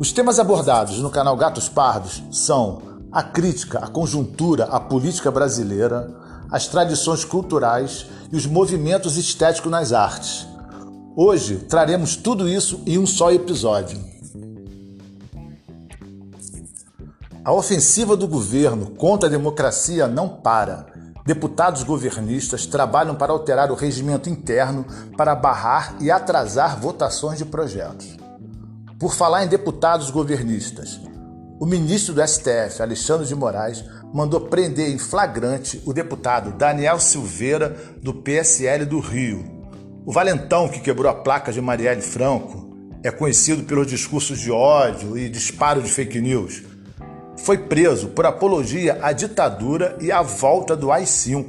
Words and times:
Os 0.00 0.12
temas 0.12 0.38
abordados 0.38 0.98
no 1.00 1.10
canal 1.10 1.36
Gatos 1.36 1.68
Pardos 1.68 2.22
são 2.32 2.80
a 3.12 3.22
crítica 3.22 3.80
à 3.80 3.86
conjuntura, 3.86 4.64
à 4.64 4.80
política 4.80 5.30
brasileira, 5.30 6.10
as 6.50 6.66
tradições 6.66 7.22
culturais 7.22 8.06
e 8.32 8.34
os 8.34 8.46
movimentos 8.46 9.18
estéticos 9.18 9.70
nas 9.70 9.92
artes. 9.92 10.46
Hoje 11.14 11.56
traremos 11.68 12.16
tudo 12.16 12.48
isso 12.48 12.80
em 12.86 12.96
um 12.96 13.04
só 13.04 13.30
episódio. 13.30 14.02
A 17.44 17.52
ofensiva 17.52 18.16
do 18.16 18.26
governo 18.26 18.92
contra 18.92 19.28
a 19.28 19.30
democracia 19.30 20.08
não 20.08 20.30
para. 20.30 20.86
Deputados 21.26 21.82
governistas 21.82 22.64
trabalham 22.64 23.16
para 23.16 23.32
alterar 23.32 23.70
o 23.70 23.74
regimento 23.74 24.30
interno 24.30 24.86
para 25.14 25.34
barrar 25.34 25.96
e 26.00 26.10
atrasar 26.10 26.80
votações 26.80 27.36
de 27.36 27.44
projetos. 27.44 28.19
Por 29.00 29.14
falar 29.14 29.46
em 29.46 29.48
deputados 29.48 30.10
governistas, 30.10 31.00
o 31.58 31.64
ministro 31.64 32.12
do 32.12 32.22
STF, 32.22 32.82
Alexandre 32.82 33.26
de 33.26 33.34
Moraes, 33.34 33.82
mandou 34.12 34.42
prender 34.42 34.90
em 34.90 34.98
flagrante 34.98 35.82
o 35.86 35.94
deputado 35.94 36.52
Daniel 36.52 37.00
Silveira, 37.00 37.74
do 38.02 38.12
PSL 38.12 38.84
do 38.84 39.00
Rio. 39.00 39.42
O 40.04 40.12
valentão 40.12 40.68
que 40.68 40.80
quebrou 40.80 41.10
a 41.10 41.14
placa 41.14 41.50
de 41.50 41.62
Marielle 41.62 42.02
Franco 42.02 42.76
é 43.02 43.10
conhecido 43.10 43.62
pelos 43.62 43.86
discursos 43.86 44.38
de 44.38 44.50
ódio 44.50 45.16
e 45.16 45.30
disparo 45.30 45.80
de 45.80 45.90
fake 45.90 46.20
news. 46.20 46.62
Foi 47.38 47.56
preso 47.56 48.08
por 48.08 48.26
apologia 48.26 48.98
à 49.00 49.12
ditadura 49.12 49.96
e 49.98 50.12
à 50.12 50.20
volta 50.20 50.76
do 50.76 50.92
AI-5. 50.92 51.46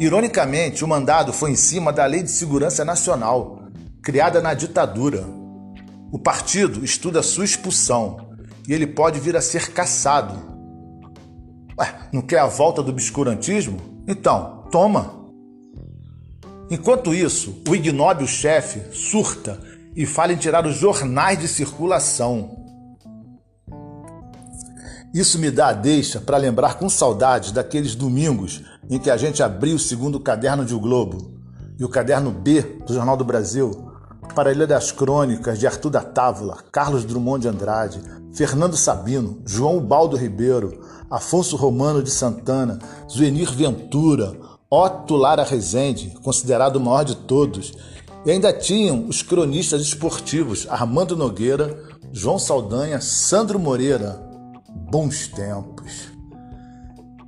Ironicamente, 0.00 0.84
o 0.84 0.88
mandado 0.88 1.32
foi 1.32 1.52
em 1.52 1.56
cima 1.56 1.92
da 1.92 2.04
Lei 2.06 2.24
de 2.24 2.30
Segurança 2.32 2.84
Nacional, 2.84 3.68
criada 4.02 4.42
na 4.42 4.52
ditadura. 4.52 5.35
O 6.16 6.18
partido 6.18 6.82
estuda 6.82 7.22
sua 7.22 7.44
expulsão 7.44 8.30
e 8.66 8.72
ele 8.72 8.86
pode 8.86 9.20
vir 9.20 9.36
a 9.36 9.42
ser 9.42 9.70
caçado. 9.70 10.34
Ué, 11.78 12.08
não 12.10 12.22
quer 12.22 12.38
a 12.38 12.46
volta 12.46 12.82
do 12.82 12.90
obscurantismo? 12.90 13.78
Então, 14.08 14.64
toma! 14.72 15.26
Enquanto 16.70 17.14
isso, 17.14 17.62
o 17.68 17.76
ignóbil 17.76 18.26
chefe 18.26 18.96
surta 18.96 19.60
e 19.94 20.06
fala 20.06 20.32
em 20.32 20.38
tirar 20.38 20.66
os 20.66 20.76
jornais 20.76 21.38
de 21.38 21.46
circulação. 21.46 22.64
Isso 25.12 25.38
me 25.38 25.50
dá 25.50 25.68
a 25.68 25.74
deixa 25.74 26.18
para 26.18 26.38
lembrar 26.38 26.78
com 26.78 26.88
saudades 26.88 27.52
daqueles 27.52 27.94
domingos 27.94 28.62
em 28.88 28.98
que 28.98 29.10
a 29.10 29.18
gente 29.18 29.42
abriu 29.42 29.76
o 29.76 29.78
segundo 29.78 30.18
caderno 30.18 30.64
de 30.64 30.74
O 30.74 30.80
Globo 30.80 31.38
e 31.78 31.84
o 31.84 31.90
caderno 31.90 32.30
B 32.30 32.62
do 32.86 32.94
Jornal 32.94 33.18
do 33.18 33.24
Brasil 33.24 33.85
para 34.36 34.50
a 34.50 34.52
Ilha 34.52 34.66
das 34.66 34.92
Crônicas 34.92 35.58
de 35.58 35.66
Arthur 35.66 35.88
da 35.88 36.02
Távola, 36.02 36.58
Carlos 36.70 37.06
Drummond 37.06 37.40
de 37.40 37.48
Andrade, 37.48 38.02
Fernando 38.34 38.76
Sabino, 38.76 39.40
João 39.46 39.80
Baldo 39.80 40.14
Ribeiro, 40.14 40.78
Afonso 41.10 41.56
Romano 41.56 42.02
de 42.02 42.10
Santana, 42.10 42.78
Zuenir 43.10 43.50
Ventura, 43.50 44.36
Otto 44.68 45.16
Lara 45.16 45.42
Rezende, 45.42 46.14
considerado 46.22 46.76
o 46.76 46.80
maior 46.80 47.02
de 47.02 47.16
todos, 47.16 47.72
e 48.26 48.30
ainda 48.30 48.52
tinham 48.52 49.08
os 49.08 49.22
cronistas 49.22 49.80
esportivos 49.80 50.66
Armando 50.68 51.16
Nogueira, 51.16 51.82
João 52.12 52.38
Saldanha, 52.38 53.00
Sandro 53.00 53.58
Moreira. 53.58 54.22
Bons 54.90 55.28
tempos. 55.28 56.12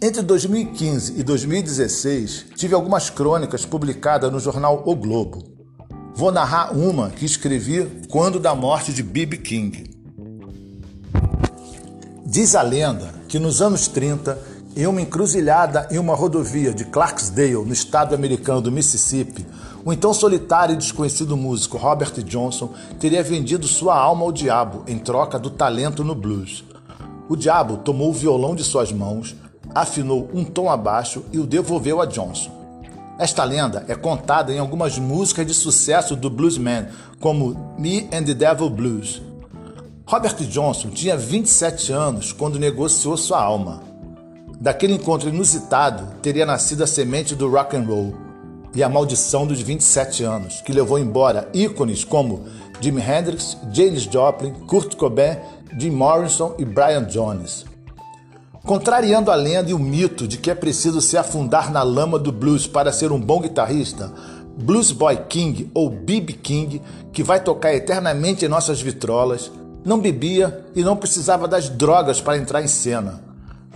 Entre 0.00 0.22
2015 0.22 1.20
e 1.20 1.22
2016, 1.22 2.46
tive 2.56 2.74
algumas 2.74 3.10
crônicas 3.10 3.66
publicadas 3.66 4.32
no 4.32 4.40
jornal 4.40 4.82
O 4.86 4.96
Globo. 4.96 5.53
Vou 6.16 6.30
narrar 6.30 6.72
uma 6.72 7.10
que 7.10 7.24
escrevi 7.24 8.04
quando 8.08 8.38
da 8.38 8.54
morte 8.54 8.92
de 8.92 9.02
B.B. 9.02 9.36
King. 9.38 9.90
Diz 12.24 12.54
a 12.54 12.62
lenda 12.62 13.12
que 13.28 13.36
nos 13.36 13.60
anos 13.60 13.88
30, 13.88 14.38
em 14.76 14.86
uma 14.86 15.00
encruzilhada 15.00 15.88
em 15.90 15.98
uma 15.98 16.14
rodovia 16.14 16.72
de 16.72 16.84
Clarksdale, 16.84 17.64
no 17.64 17.72
estado 17.72 18.14
americano 18.14 18.60
do 18.60 18.70
Mississippi, 18.70 19.44
o 19.84 19.92
então 19.92 20.14
solitário 20.14 20.74
e 20.74 20.78
desconhecido 20.78 21.36
músico 21.36 21.76
Robert 21.76 22.12
Johnson 22.22 22.72
teria 23.00 23.22
vendido 23.22 23.66
sua 23.66 23.98
alma 23.98 24.22
ao 24.22 24.30
diabo 24.30 24.84
em 24.86 24.98
troca 24.98 25.36
do 25.36 25.50
talento 25.50 26.04
no 26.04 26.14
blues. 26.14 26.62
O 27.28 27.34
diabo 27.34 27.78
tomou 27.78 28.10
o 28.10 28.14
violão 28.14 28.54
de 28.54 28.62
suas 28.62 28.92
mãos, 28.92 29.34
afinou 29.74 30.30
um 30.32 30.44
tom 30.44 30.70
abaixo 30.70 31.24
e 31.32 31.40
o 31.40 31.46
devolveu 31.46 32.00
a 32.00 32.06
Johnson. 32.06 32.63
Esta 33.16 33.44
lenda 33.44 33.84
é 33.86 33.94
contada 33.94 34.52
em 34.52 34.58
algumas 34.58 34.98
músicas 34.98 35.46
de 35.46 35.54
sucesso 35.54 36.16
do 36.16 36.28
bluesman, 36.28 36.88
como 37.20 37.74
Me 37.78 38.08
and 38.12 38.24
the 38.24 38.34
Devil 38.34 38.68
Blues. 38.68 39.22
Robert 40.04 40.34
Johnson 40.34 40.90
tinha 40.90 41.16
27 41.16 41.92
anos 41.92 42.32
quando 42.32 42.58
negociou 42.58 43.16
sua 43.16 43.40
alma. 43.40 43.82
Daquele 44.60 44.94
encontro 44.94 45.28
inusitado 45.28 46.20
teria 46.20 46.44
nascido 46.44 46.82
a 46.82 46.86
semente 46.86 47.36
do 47.36 47.48
rock 47.48 47.76
and 47.76 47.84
roll 47.84 48.14
e 48.74 48.82
a 48.82 48.88
maldição 48.88 49.46
dos 49.46 49.60
27 49.60 50.24
anos, 50.24 50.60
que 50.60 50.72
levou 50.72 50.98
embora 50.98 51.48
ícones 51.54 52.02
como 52.02 52.44
Jimi 52.80 53.00
Hendrix, 53.00 53.56
Janis 53.72 54.02
Joplin, 54.02 54.52
Kurt 54.66 54.96
Cobain, 54.96 55.38
Jim 55.78 55.90
Morrison 55.90 56.56
e 56.58 56.64
Brian 56.64 57.04
Jones. 57.04 57.64
Contrariando 58.64 59.30
a 59.30 59.34
lenda 59.34 59.70
e 59.70 59.74
o 59.74 59.78
mito 59.78 60.26
de 60.26 60.38
que 60.38 60.50
é 60.50 60.54
preciso 60.54 60.98
se 61.02 61.18
afundar 61.18 61.70
na 61.70 61.82
lama 61.82 62.18
do 62.18 62.32
blues 62.32 62.66
para 62.66 62.90
ser 62.92 63.12
um 63.12 63.20
bom 63.20 63.38
guitarrista, 63.38 64.10
Blues 64.56 64.90
Boy 64.90 65.18
King 65.28 65.70
ou 65.74 65.90
B.B. 65.90 66.32
King, 66.32 66.80
que 67.12 67.22
vai 67.22 67.40
tocar 67.40 67.74
eternamente 67.74 68.42
em 68.42 68.48
nossas 68.48 68.80
vitrolas, 68.80 69.52
não 69.84 69.98
bebia 69.98 70.64
e 70.74 70.82
não 70.82 70.96
precisava 70.96 71.46
das 71.46 71.68
drogas 71.68 72.22
para 72.22 72.38
entrar 72.38 72.62
em 72.62 72.66
cena. 72.66 73.22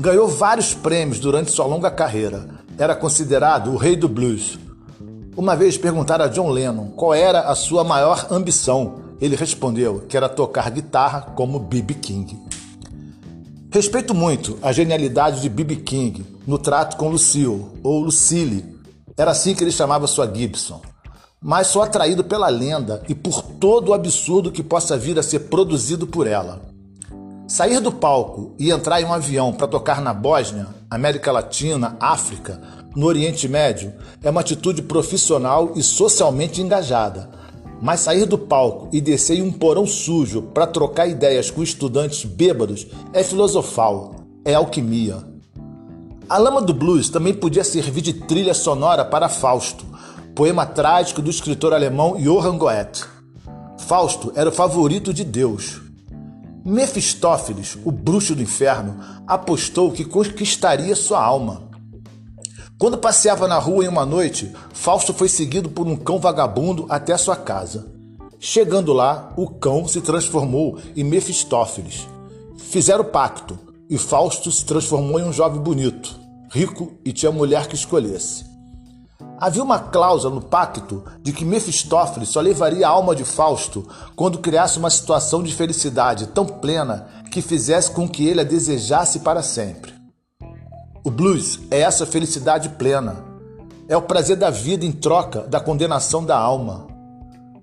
Ganhou 0.00 0.26
vários 0.26 0.72
prêmios 0.72 1.20
durante 1.20 1.50
sua 1.50 1.66
longa 1.66 1.90
carreira. 1.90 2.48
Era 2.78 2.96
considerado 2.96 3.72
o 3.72 3.76
rei 3.76 3.94
do 3.94 4.08
blues. 4.08 4.58
Uma 5.36 5.54
vez 5.54 5.76
perguntaram 5.76 6.24
a 6.24 6.28
John 6.28 6.48
Lennon 6.48 6.92
qual 6.96 7.12
era 7.12 7.40
a 7.40 7.54
sua 7.54 7.84
maior 7.84 8.26
ambição. 8.30 9.00
Ele 9.20 9.36
respondeu 9.36 10.04
que 10.08 10.16
era 10.16 10.30
tocar 10.30 10.70
guitarra 10.70 11.20
como 11.36 11.58
B.B. 11.58 11.92
King. 11.92 12.47
Respeito 13.70 14.14
muito 14.14 14.58
a 14.62 14.72
genialidade 14.72 15.42
de 15.42 15.48
B.B. 15.48 15.76
King 15.76 16.24
no 16.46 16.58
trato 16.58 16.96
com 16.96 17.10
Lucille, 17.10 17.66
ou 17.82 18.00
Lucille, 18.00 18.78
era 19.14 19.32
assim 19.32 19.54
que 19.54 19.62
ele 19.62 19.70
chamava 19.70 20.06
sua 20.06 20.32
Gibson, 20.32 20.80
mas 21.38 21.66
sou 21.66 21.82
atraído 21.82 22.24
pela 22.24 22.48
lenda 22.48 23.02
e 23.08 23.14
por 23.14 23.42
todo 23.42 23.90
o 23.90 23.94
absurdo 23.94 24.50
que 24.50 24.62
possa 24.62 24.96
vir 24.96 25.18
a 25.18 25.22
ser 25.22 25.40
produzido 25.40 26.06
por 26.06 26.26
ela. 26.26 26.62
Sair 27.46 27.80
do 27.80 27.92
palco 27.92 28.54
e 28.58 28.70
entrar 28.70 29.02
em 29.02 29.04
um 29.04 29.12
avião 29.12 29.52
para 29.52 29.66
tocar 29.66 30.00
na 30.00 30.14
Bósnia, 30.14 30.68
América 30.90 31.30
Latina, 31.30 31.94
África, 32.00 32.60
no 32.96 33.04
Oriente 33.04 33.46
Médio 33.46 33.92
é 34.22 34.30
uma 34.30 34.40
atitude 34.40 34.80
profissional 34.80 35.72
e 35.76 35.82
socialmente 35.82 36.62
engajada, 36.62 37.28
mas 37.80 38.00
sair 38.00 38.26
do 38.26 38.36
palco 38.36 38.88
e 38.92 39.00
descer 39.00 39.38
em 39.38 39.42
um 39.42 39.52
porão 39.52 39.86
sujo 39.86 40.42
para 40.42 40.66
trocar 40.66 41.06
ideias 41.06 41.50
com 41.50 41.62
estudantes 41.62 42.24
bêbados 42.24 42.86
é 43.12 43.22
filosofal, 43.22 44.16
é 44.44 44.54
alquimia. 44.54 45.24
A 46.28 46.36
Lama 46.36 46.60
do 46.60 46.74
Blues 46.74 47.08
também 47.08 47.32
podia 47.32 47.64
servir 47.64 48.02
de 48.02 48.12
trilha 48.12 48.52
sonora 48.52 49.04
para 49.04 49.28
Fausto, 49.28 49.86
poema 50.34 50.66
trágico 50.66 51.22
do 51.22 51.30
escritor 51.30 51.72
alemão 51.72 52.16
Johann 52.18 52.58
Goethe. 52.58 53.04
Fausto 53.78 54.32
era 54.34 54.50
o 54.50 54.52
favorito 54.52 55.14
de 55.14 55.24
Deus. 55.24 55.80
Mefistófeles, 56.64 57.78
o 57.82 57.90
bruxo 57.90 58.34
do 58.34 58.42
inferno, 58.42 59.00
apostou 59.26 59.90
que 59.90 60.04
conquistaria 60.04 60.94
sua 60.94 61.24
alma. 61.24 61.67
Quando 62.78 62.96
passeava 62.96 63.48
na 63.48 63.58
rua 63.58 63.84
em 63.84 63.88
uma 63.88 64.06
noite, 64.06 64.54
Fausto 64.72 65.12
foi 65.12 65.28
seguido 65.28 65.68
por 65.68 65.88
um 65.88 65.96
cão 65.96 66.20
vagabundo 66.20 66.86
até 66.88 67.16
sua 67.16 67.34
casa. 67.34 67.92
Chegando 68.38 68.92
lá, 68.92 69.32
o 69.36 69.48
cão 69.50 69.88
se 69.88 70.00
transformou 70.00 70.78
em 70.94 71.02
Mefistófeles. 71.02 72.06
Fizeram 72.56 73.04
pacto 73.04 73.58
e 73.90 73.98
Fausto 73.98 74.52
se 74.52 74.64
transformou 74.64 75.18
em 75.18 75.24
um 75.24 75.32
jovem 75.32 75.60
bonito, 75.60 76.14
rico 76.52 76.92
e 77.04 77.12
tinha 77.12 77.32
mulher 77.32 77.66
que 77.66 77.74
escolhesse. 77.74 78.46
Havia 79.40 79.64
uma 79.64 79.80
cláusula 79.80 80.36
no 80.36 80.40
pacto 80.40 81.02
de 81.20 81.32
que 81.32 81.44
Mefistófeles 81.44 82.28
só 82.28 82.40
levaria 82.40 82.86
a 82.86 82.90
alma 82.90 83.16
de 83.16 83.24
Fausto 83.24 83.88
quando 84.14 84.38
criasse 84.38 84.78
uma 84.78 84.90
situação 84.90 85.42
de 85.42 85.52
felicidade 85.52 86.28
tão 86.28 86.46
plena 86.46 87.08
que 87.28 87.42
fizesse 87.42 87.90
com 87.90 88.08
que 88.08 88.24
ele 88.24 88.40
a 88.40 88.44
desejasse 88.44 89.18
para 89.18 89.42
sempre. 89.42 89.97
O 91.08 91.10
blues 91.10 91.58
é 91.70 91.80
essa 91.80 92.04
felicidade 92.04 92.68
plena. 92.68 93.24
É 93.88 93.96
o 93.96 94.02
prazer 94.02 94.36
da 94.36 94.50
vida 94.50 94.84
em 94.84 94.92
troca 94.92 95.40
da 95.40 95.58
condenação 95.58 96.22
da 96.22 96.38
alma. 96.38 96.86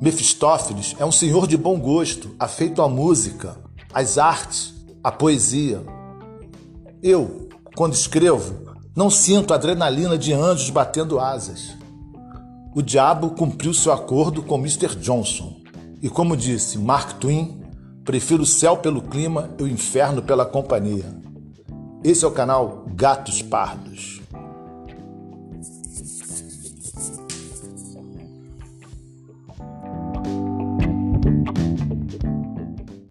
Mefistófeles 0.00 0.96
é 0.98 1.04
um 1.04 1.12
senhor 1.12 1.46
de 1.46 1.54
bom 1.54 1.78
gosto, 1.78 2.34
afeito 2.38 2.80
à 2.80 2.88
música, 2.88 3.54
às 3.92 4.16
artes, 4.16 4.72
à 5.04 5.12
poesia. 5.12 5.82
Eu, 7.02 7.50
quando 7.76 7.92
escrevo, 7.92 8.74
não 8.96 9.10
sinto 9.10 9.52
a 9.52 9.56
adrenalina 9.56 10.16
de 10.16 10.32
anjos 10.32 10.70
batendo 10.70 11.20
asas. 11.20 11.76
O 12.74 12.80
diabo 12.80 13.32
cumpriu 13.32 13.74
seu 13.74 13.92
acordo 13.92 14.42
com 14.42 14.56
Mr. 14.56 14.96
Johnson. 14.96 15.60
E 16.00 16.08
como 16.08 16.38
disse 16.38 16.78
Mark 16.78 17.18
Twain, 17.18 17.62
Prefiro 18.02 18.44
o 18.44 18.46
céu 18.46 18.76
pelo 18.76 19.02
clima 19.02 19.50
e 19.58 19.62
o 19.64 19.68
inferno 19.68 20.22
pela 20.22 20.46
companhia. 20.46 21.04
Esse 22.06 22.24
é 22.24 22.28
o 22.28 22.30
canal 22.30 22.84
Gatos 22.94 23.42
Pardos. 23.42 24.20